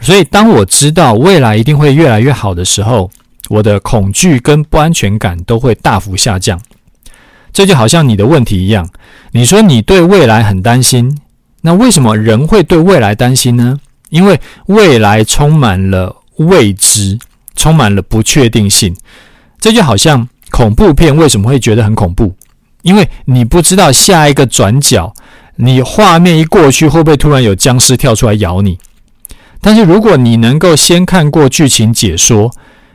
[0.06, 3.10] 所以当我知道未来一定会越来越好的时候，
[3.50, 6.62] 我的恐惧跟不安全感都会大幅下降。
[7.52, 8.88] 这就好像你的问题一样，
[9.32, 11.18] 你说你对未来很担心。
[11.62, 13.80] 那为什么人会对未来担心呢？
[14.12, 17.18] 因为未来充满了未知，
[17.56, 18.96] 充满了不确定性。
[19.60, 22.36] 这就好像恐怖片为什么会觉得很恐怖？
[22.84, 25.12] 因为你不知道下一个转角，
[25.56, 28.78] 你画面一过去，会不会突然有僵尸跳出来咬你？
[29.66, 32.52] 但是如果你能够先看过剧情解说，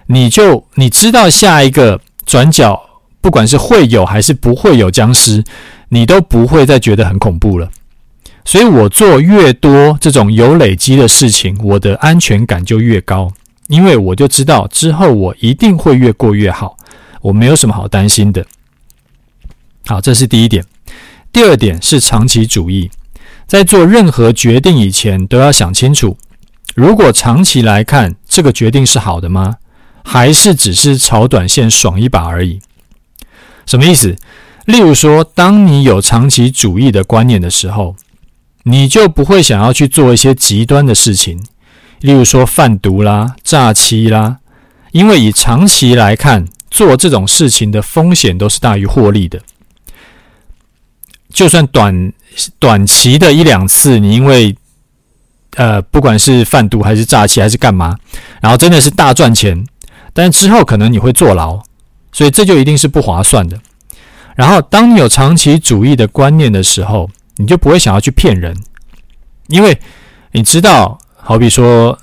[0.07, 2.81] 你就你知道下一个转角，
[3.21, 5.43] 不管是会有还是不会有僵尸，
[5.89, 7.69] 你都不会再觉得很恐怖了。
[8.45, 13.33] 所以我做越多这种有累积的事情，我的安全感就越高，
[13.67, 16.77] 因为我就知道之后我一定会越过越好，
[17.21, 18.47] 我没有什么好担心的。
[19.87, 20.65] 好，这是第一点。
[21.33, 22.89] 第二点是长期主义，
[23.49, 26.17] 在做任何决定以前都要想清楚，
[26.75, 29.57] 如果长期来看这个决定是好的吗？
[30.05, 32.61] 还是只是炒短线爽一把而已？
[33.67, 34.17] 什么意思？
[34.65, 37.97] 例如说，当你有长期主义的观念的时候。
[38.65, 41.43] 你就不会想要去做一些极端的事情，
[42.01, 44.37] 例如说贩毒啦、诈欺啦，
[44.93, 49.41] 因为以长期来看，做这种事情的风险都是大于获利的。
[51.33, 52.13] 就算短
[52.59, 54.55] 短期的一两次，你因为
[55.57, 57.97] 呃，不管是贩毒还是诈欺还是干嘛，
[58.41, 59.67] 然后真的是大赚钱，
[60.13, 61.61] 但之后可能你会坐牢，
[62.13, 63.59] 所以这就一定是不划算的。
[64.37, 68.57] 然后，当你有长期主义的观念的时候，你就不会想要去骗人，
[69.49, 69.79] 因为
[70.33, 71.99] 你知道，好比说，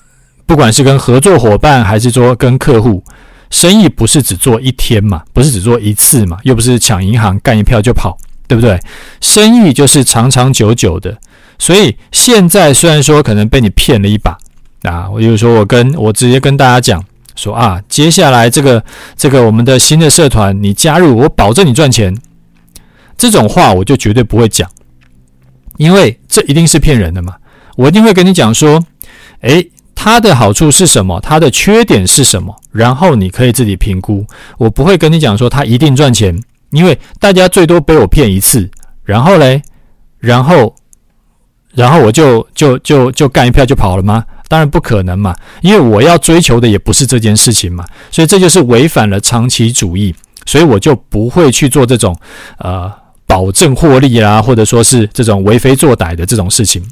[0.46, 3.04] 不管是跟合作伙伴还是说跟客户，
[3.50, 8.16] 生意不是只做一天嘛，不是只做一次嘛，又不是抢银行干一票就跑，
[8.48, 8.80] 对不对？
[9.20, 11.18] 生意就是长长久久的，
[11.60, 14.38] 所以现在虽然说可能被你骗了一把
[14.84, 17.04] 啊，我就说我跟我直接跟大家讲
[17.36, 18.84] 说啊，接下来这个
[19.16, 22.16] 这个我们的新的社团你加入，我保证你赚钱，
[23.18, 24.70] 这种话我就绝对不会讲，
[25.78, 27.36] 因为这一定是骗人的嘛，
[27.76, 28.84] 我一定会跟你讲说，
[29.42, 31.20] 诶，它的好处是什么？
[31.22, 32.56] 它的缺点是什么？
[32.72, 34.26] 然后你可以自己评估，
[34.58, 36.40] 我不会跟你讲说它一定赚钱。
[36.72, 38.70] 因为大家最多被我骗一次，
[39.06, 39.62] 然后嘞，
[40.20, 40.76] 然后，
[41.78, 44.26] 然后我就就就就干一票就跑了吗？
[44.50, 52.18] 当然不可能嘛，因为我要追求的也不是这件事情嘛，所以这就是违反了长期主义，所以我就不会去做这种
[52.58, 52.92] 呃
[53.26, 56.84] 保证获利啦，或者说是这种为非作歹的这种事情。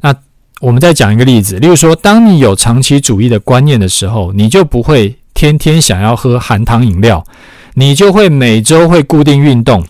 [0.00, 0.14] 那
[0.60, 7.24] 我们再讲一个例子，例如说，当你有长期主义的观念的时候，你就不会天天想要喝含糖饮料。
[7.74, 9.86] 你就会每周会固定运动，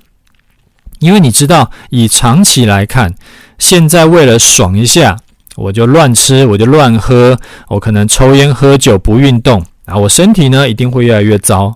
[0.98, 3.14] 因为你知道，以长期来看，
[3.58, 5.16] 现在为了爽一下，
[5.56, 11.74] 我就乱吃，我就乱喝，我可能抽烟喝酒不运动，啊，我身体呢一定会越来越糟。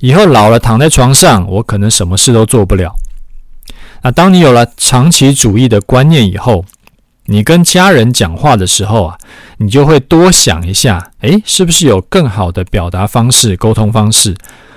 [0.00, 2.94] 以后老了躺在床上，我可能什么事都做不了。
[4.02, 6.64] 那当你有了长期主义的观念以后，
[7.26, 9.18] 你跟家人讲话的时候啊，
[9.58, 14.34] 你就会多想一下，诶，是不是有更好的表达方式、沟通方式？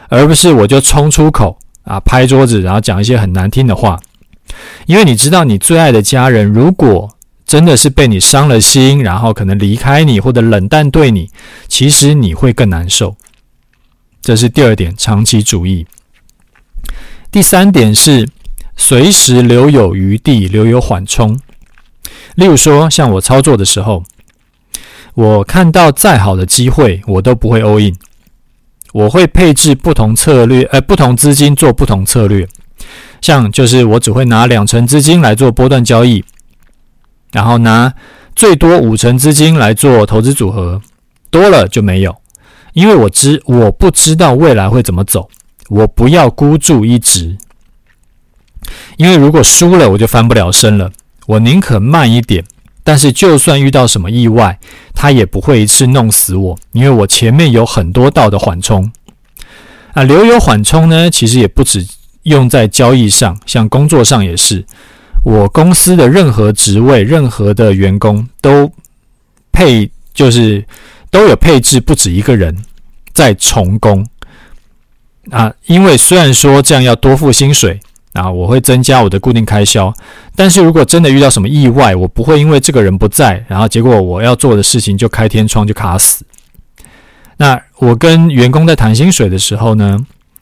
[0.09, 3.97] 而不是我就冲出口啊，拍桌子，然后讲一些很难听的话，
[4.85, 11.29] 因为你知道，你最爱的家人如果真的是被你伤了心，然后可能离开你或者冷淡对你，
[11.67, 13.15] 其实你会更难受。
[14.21, 15.85] 这是第二点，长期主义。
[17.29, 18.29] 第三点是
[18.75, 21.39] 随时留有余地，留有缓冲。
[22.35, 24.03] 例如说，像我操作的时候，
[25.13, 27.95] 我看到再好的机会，我都不会 all in。
[28.93, 32.47] 我会配置不同策略，呃，不同资金做不同策略。
[33.23, 36.21] 像就是我只会拿两成资金来做波段交易，
[37.31, 37.93] 然后拿
[38.35, 40.81] 最多五成资金来做投资组合，
[41.31, 42.13] 多了就没有。
[42.73, 45.29] 因为我知我不知道未来会怎么走，
[45.69, 47.37] 我不要孤注一掷。
[48.97, 50.91] 因为如果输了，我就翻不了身了。
[51.25, 52.43] 我宁可慢一点。
[52.83, 54.59] 但是，就算遇到什么意外，
[54.93, 58.91] 他也不会一次弄死我，因为我前面有很多道的缓冲。
[59.93, 61.87] 啊，留有缓冲呢，其实也不止
[62.23, 64.65] 用在交易上，像工作上也是。
[65.23, 68.71] 我公司的任何职位、任何的员工都
[69.51, 70.65] 配，就是
[71.09, 72.55] 都有配置不止一个人
[73.13, 74.05] 在从工。
[75.31, 77.79] 啊，因为虽然说这样要多付薪水。
[78.13, 79.91] 啊，我会增加我的固定开销，
[80.35, 86.23] 但是如果真的遇到什么意外，我不会因为这个人不在，然后结果我要做的事情就开天窗就卡死。
[87.37, 89.99] 那我跟员工在谈薪水的时候呢，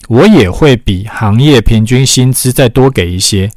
[0.08, 3.50] 我也会比行业平均薪资再多给一些，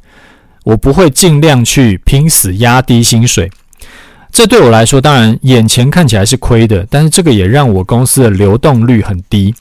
[0.64, 3.50] 我不会尽量去拼死压低薪水。
[4.32, 9.54] 这对我来说，当然眼前看起来是亏的，但是这个也让我公司的流动率很低，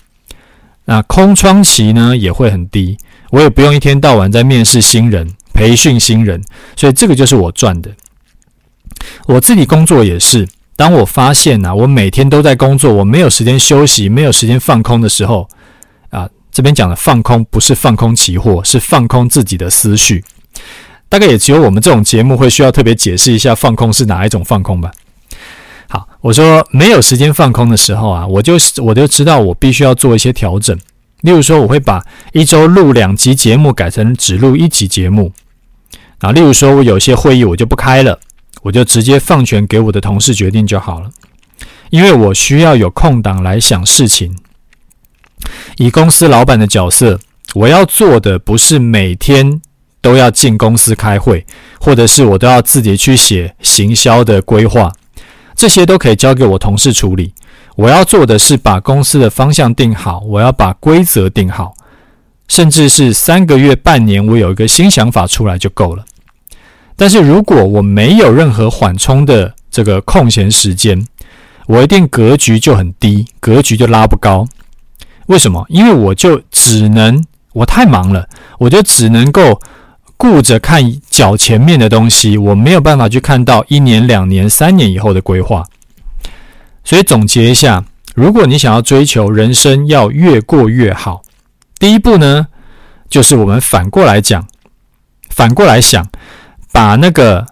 [0.85, 2.97] 那空窗期呢也会很低。
[3.31, 6.41] 我也不用一天到晚在面试新人、培训新人，
[6.75, 7.89] 所以这个就是我赚的。
[9.27, 15.49] 我自己工作也是，当我发现呐、啊，我每天都在工作，我没有时间休息，没有时间放空的时候，
[16.55, 20.23] 这边讲的放空不是放空期货，是放空自己的思绪。
[21.09, 24.89] 大概也只有我们这种节目会需要特别解释一下放空是哪一种放空吧。
[25.89, 30.73] 好，我说没有时间放空的时候啊，我就我就知道我必须要做一些调整。
[31.23, 35.33] 例如说，我会把一周录两集节目改成只录一集节目。
[36.19, 38.17] 啊，例如说，我有些会议我就不开了，
[38.61, 41.09] 我就直接放权给我的同事决定就好了。
[41.89, 44.33] 因为我需要有空档来想事情。
[45.77, 47.19] 以公司老板的角色，
[47.53, 49.61] 我要做的不是每天
[50.01, 51.45] 都要进公司开会，
[51.79, 54.91] 或者是我都要自己去写行销的规划，
[55.55, 57.33] 这些都可以交给我同事处理。
[57.75, 61.73] 我要做的是把公司的方向定好，我要把规则定好，
[62.47, 66.05] 甚至是三个月、半年，我有一个新想法出来就够了。
[66.95, 71.05] 但是如果我没有任何缓冲的这个空闲时间，
[71.67, 74.47] 我一定格局就很低，格局就拉不高。
[75.27, 75.65] 为什么？
[75.69, 77.23] 因为我就只能，
[77.53, 78.27] 我太忙了，
[78.59, 79.59] 我就只能够
[80.17, 85.65] 顾着看脚前面的东西，我没有办法去看到一年、两年、三年以后的规划。
[86.83, 91.23] 所以总结一下，如果你想要追求人生要越过越好，
[91.79, 92.47] 第一步呢，
[93.09, 94.47] 就是我们反过来讲，
[95.29, 96.07] 反过来想，
[96.71, 97.45] 把那个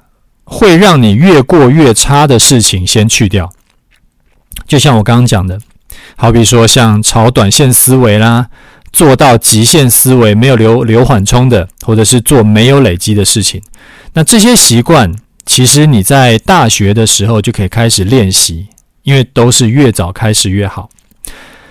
[0.43, 3.51] 会让你越过越差的事情先去掉。
[4.67, 5.59] 就像我刚刚讲的，
[6.15, 8.47] 好比说像炒短线思维啦、
[8.91, 13.61] 做到极限思维，没有留留缓冲的，或者是做没有累积的事情。
[14.13, 15.11] 那这些习惯，
[15.45, 18.67] 其实你在大学的时候就可以开始练习，
[19.01, 20.89] 因为都是越早开始越好。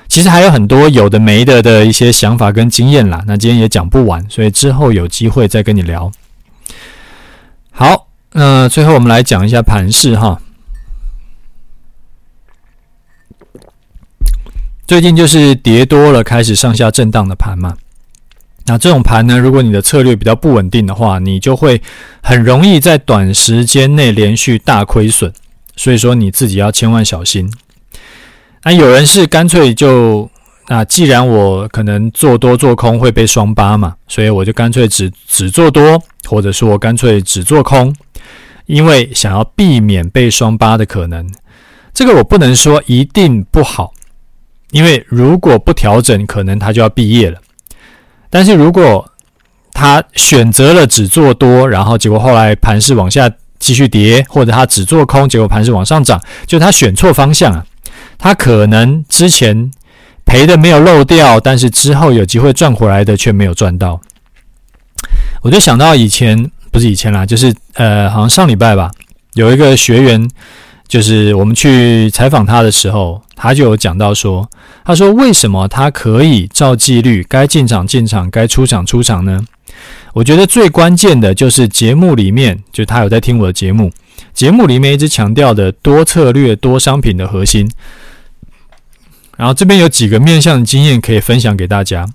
[0.09, 6.13] 其实还有很多有的没的的一些想法跟经验啦，那今天也讲不完，所以之后有机会再跟你聊。
[7.71, 10.39] 好，那最后我们来讲一下盘势哈。
[14.87, 17.77] 最近就是跌多了，开始上下震荡的盘嘛。
[18.67, 21.81] 那这种盘呢，如果你的策略比较不稳定的话，你就会
[22.23, 25.33] 很容易在短时间内连续大亏损。
[25.75, 27.51] 所以说你自己要千万小心。
[28.65, 30.31] 那有人是干脆就，
[30.69, 37.95] 那既然我可能做多做空会被双八嘛，所以我就干脆只只做多，或者说我干脆只做空，
[38.67, 41.27] 因为想要避免被双八的可能。
[41.95, 43.93] 这个我不能说一定不好。
[44.73, 47.39] 因为如果不调整，可能他就要毕业了。
[48.29, 49.07] 但是如果
[49.73, 57.65] 他选择了只做多，然后结果后来盘势往下继续跌，或者他只做空，结果盘势往上涨，就他选错方向啊。
[58.19, 59.71] 他可能之前
[60.25, 64.01] 赔的没有漏掉，但是之后有机会赚回来的却没有赚到。
[65.43, 68.91] 我就想到以前，不是以前啦，就是呃，好像上礼拜吧，
[69.35, 70.29] 有一个学员。
[70.89, 74.47] 就是我们去采访他的时候，他就有讲到说，
[74.85, 79.45] 他说为什么他可以照纪律，该进场进场，该出场出场呢？
[80.13, 83.91] 我觉得最关键的就是节目里面，就他有在听我的节目，
[84.35, 87.71] 节目里面一直强调的多策略、多商品的核心。
[89.37, 92.07] 然后这边有几个面向的经验可以分享给大家。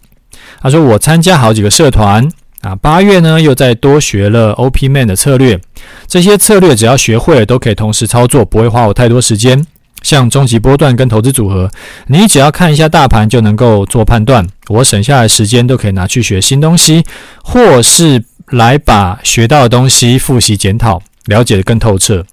[0.61, 2.29] 他说我参加好几个社团。
[2.61, 5.61] 啊，八月呢又再多学了 OPMan 的策略，
[6.07, 9.63] 这些策略只要学会了，都可以同时操作，不会花我太多时间。
[10.03, 11.69] 像终极波段跟投资组合，
[12.07, 17.03] 你只要看一下大盘就能够做判断，我省下来时间都可以拿去学新东西，
[17.43, 22.25] 或是来把学到的东西复习检讨，了解得更透彻。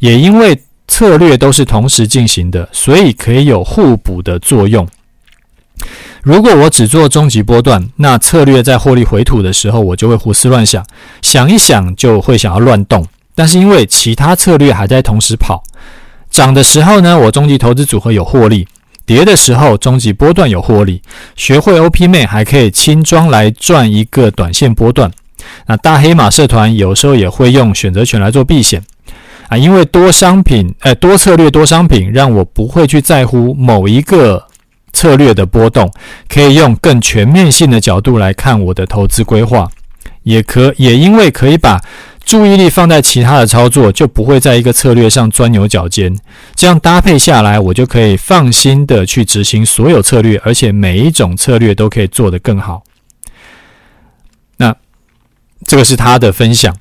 [0.00, 4.86] 也因为策略都是同时进行的，所以可以有互补的作用。
[6.22, 10.84] 如果我只做终极波段，那策略在获利回吐的时候，我就会胡思乱想，
[11.22, 13.06] 想一想就会想要乱动。
[13.34, 15.62] 但是因为其他策略还在同时跑，
[16.34, 18.66] 涨的时候呢，我终极投资组合有获利；
[19.06, 21.00] 跌的时候，终极波段有获利。
[21.36, 25.08] 学会 opm 还可以轻装来赚一个短线波段。
[25.68, 28.82] 那大黑马社团有时候也会用选择权来做避险
[29.48, 34.44] 啊，因为多商品，呃，多策略多商品，让我不会去在乎某一个。
[34.92, 35.92] 策略的波动，
[36.28, 39.68] 可以用更全面性的角度来看我的投资规划，
[40.22, 41.80] 也可也因为可以把
[42.24, 46.16] 注意力放在其他的操作，就不会在一个策略上钻牛角尖。
[46.54, 52.82] 这样搭配下来，我就可以放心的去执行所有策略，而且每一种策略都可以做得更好。
[54.56, 54.74] 那
[55.64, 56.74] 这个是他的分享。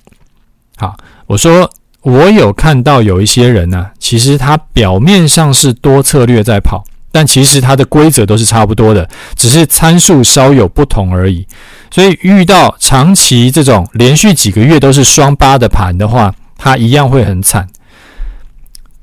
[0.77, 0.95] 好，
[1.27, 1.69] 我说
[2.01, 6.83] 我有看到有一些人呢、其实他表面上是多策略在跑。
[7.15, 11.45] 但其实他的规则都是差不多的，只是参数稍有不同而已。
[11.93, 17.67] 所以遇到长期这种连续几个月都是双八的盘的话，它一样会很惨。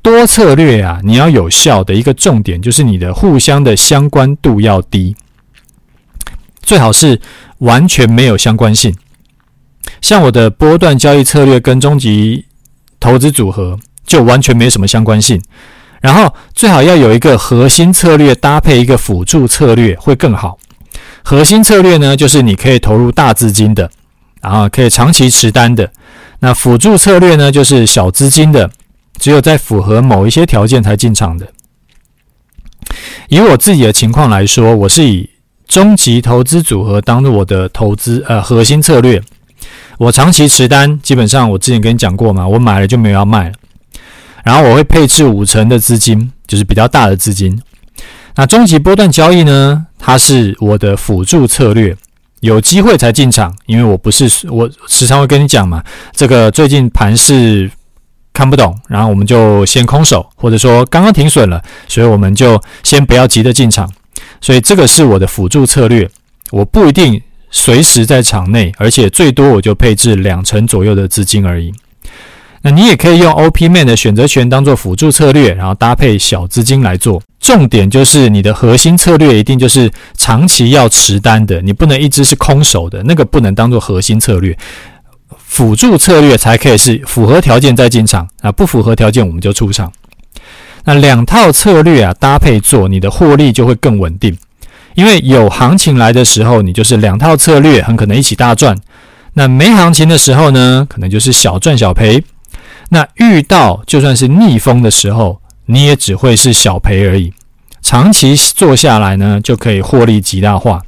[0.03, 5.15] 多策略啊，你要有效的一个重点就是你的互相的相关度要低，
[6.63, 7.21] 最好是
[7.59, 8.93] 完全没有相关性。
[10.01, 12.45] 像我的波段交易策略跟终极
[12.99, 15.41] 投资组合就完全没什么相关性。
[16.01, 20.59] 然后最好要有一个核心策略搭配一个辅助策略会更好。
[21.23, 23.91] 核心策略呢，就是你可以投入大资金的，
[24.41, 25.91] 然后可以长期持单的。
[26.41, 28.71] 那辅助策略呢，就是小资金的，
[29.19, 31.47] 只有在符合某一些条件才进场的。
[33.29, 35.29] 以我自己的情况来说，我是以
[35.69, 39.23] 终极投资组合当做我的投资呃核心策略。
[39.99, 43.55] 我长期持单，基本上我之前跟你讲过嘛，我买了就没有要卖了。
[44.43, 47.61] 然后我会配置五成的资金，就是比较大的资金。
[48.37, 51.97] 那终极波段交易呢，它是我的辅助策略，
[52.41, 57.71] 有机会才进场，因为我不是我时常会跟你讲嘛，这个最近盘势
[58.33, 63.91] 看不懂，然后我们就先空手，或者说刚刚停损了，所以我们就先不要急着进场。
[64.41, 66.09] 所以这个是我的辅助策略，
[66.51, 67.21] 我不一定
[67.51, 71.73] 随时在场内，而且最多我就配置两成左右的资金而已。
[72.63, 77.23] 那你也可以用 OPMan 的选择权当做辅助策略，然后搭配小资金来做。
[77.41, 84.57] 重点就是你的核心策略一定就是长期要持单的，你不能一直是空手的，那个不能当做核心策略。
[85.39, 89.91] 辅助策略才可以是符合条件再进场啊，不符合条件我们就出场。
[90.85, 94.37] 那两套策略啊搭配做，你的获利就会更稳定。
[94.95, 98.75] 因为有行情来的时候，你就是两套策略，很可能一起大赚；
[99.35, 102.23] 那没行情的时候呢，可能就是小赚小赔。
[102.91, 107.33] 那遇到就算是逆风的时候，你也只会是小赔而已。
[107.81, 110.83] 长期做下来呢，就可以获利极大化。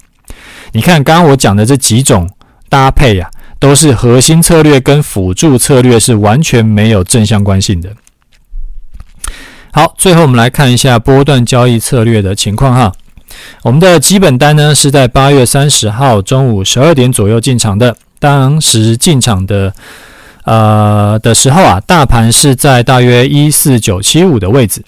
[0.72, 2.28] 你看刚刚我讲的这几种
[2.68, 7.90] 搭配呀、都是核心策略跟辅助策略是完全没有正相关性的。
[9.72, 12.92] 好，最后我们来看一下波段交易策略的情况哈。
[13.62, 19.72] 我们的基本单呢是在八月三十号中午十二点左右进场的，当时进场的
[20.44, 24.82] 呃的时候啊，大盘是在大约一四九七五的位置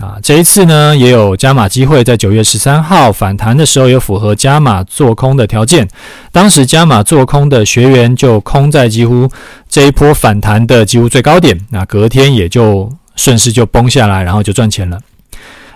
[0.00, 0.16] 啊。
[0.22, 5.88] 这一次呢也有加码机会，在九月十三号反弹的时候有符合加码做空的条件，
[6.32, 9.30] 当时加码做空的学员就空在几乎
[9.68, 12.92] 这一波反弹的几乎最高点，那隔天也就。
[13.18, 15.00] 顺势就崩下来，然后就赚钱了。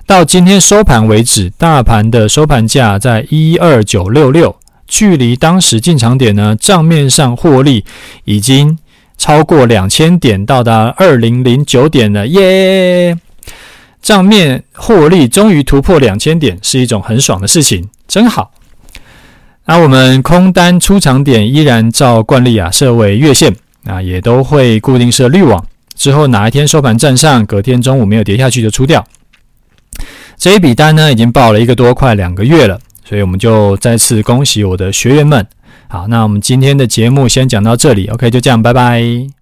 [0.06, 4.54] 到今天收盘为止，大盘的收盘价在一二九六六，
[4.86, 7.84] 距离当时进场点呢，账面上获利
[8.26, 8.78] 已经
[9.22, 13.16] 超过两千点，到达二零零九点了，耶！
[14.02, 18.50] 账面获利终于突破两千点，是一种很爽的事情，真好。
[19.66, 23.54] 那我们空单出场点依然照惯例啊，设为月线
[23.84, 25.64] 啊，也都会固定设滤网。
[25.94, 29.06] 之后哪一天收盘站上，隔天中午没有跌下去就出掉。
[30.36, 32.76] 这一笔单呢，已经报了一个多快两个月了，
[33.08, 35.46] 所以我们就再次恭喜我的学员们。
[35.88, 39.41] 好，那我们今天的节目先讲到这里，OK，就这样，拜拜。